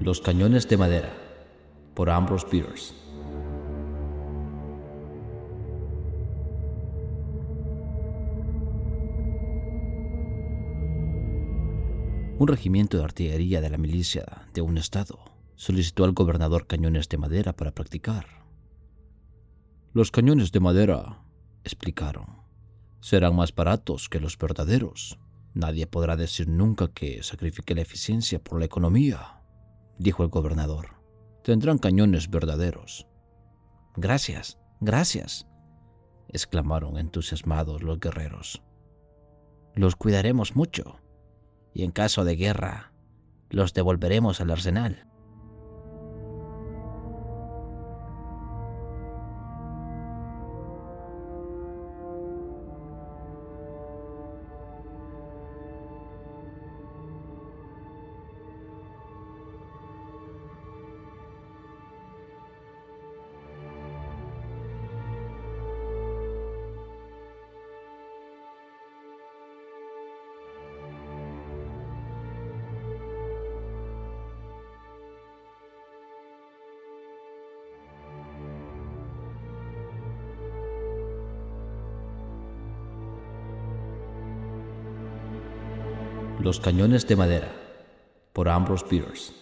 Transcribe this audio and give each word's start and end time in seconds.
Los 0.00 0.22
cañones 0.22 0.66
de 0.66 0.78
madera, 0.78 1.12
por 1.94 2.08
Ambrose 2.08 2.46
Bierce. 2.50 2.94
Un 12.38 12.48
regimiento 12.48 12.96
de 12.96 13.04
artillería 13.04 13.60
de 13.60 13.68
la 13.68 13.76
milicia 13.76 14.48
de 14.54 14.62
un 14.62 14.78
estado 14.78 15.18
solicitó 15.56 16.04
al 16.04 16.12
gobernador 16.12 16.66
cañones 16.66 17.10
de 17.10 17.18
madera 17.18 17.52
para 17.52 17.74
practicar. 17.74 18.24
Los 19.92 20.10
cañones 20.10 20.50
de 20.50 20.60
madera, 20.60 21.22
explicaron, 21.62 22.38
serán 23.00 23.36
más 23.36 23.54
baratos 23.54 24.08
que 24.08 24.18
los 24.18 24.38
verdaderos. 24.38 25.18
Nadie 25.52 25.86
podrá 25.86 26.16
decir 26.16 26.48
nunca 26.48 26.88
que 26.88 27.22
sacrifique 27.22 27.74
la 27.74 27.82
eficiencia 27.82 28.42
por 28.42 28.58
la 28.58 28.64
economía, 28.64 29.39
dijo 30.00 30.22
el 30.22 30.30
gobernador. 30.30 30.96
Tendrán 31.44 31.78
cañones 31.78 32.30
verdaderos. 32.30 33.06
Gracias, 33.96 34.58
gracias, 34.80 35.46
exclamaron 36.28 36.96
entusiasmados 36.96 37.82
los 37.82 38.00
guerreros. 38.00 38.62
Los 39.74 39.96
cuidaremos 39.96 40.56
mucho 40.56 40.98
y 41.74 41.84
en 41.84 41.90
caso 41.90 42.24
de 42.24 42.36
guerra, 42.36 42.92
los 43.50 43.74
devolveremos 43.74 44.40
al 44.40 44.50
arsenal. 44.50 45.06
Los 86.42 86.58
cañones 86.58 87.06
de 87.06 87.16
madera, 87.16 87.52
por 88.32 88.48
Ambrose 88.48 88.86
Bierce. 88.88 89.39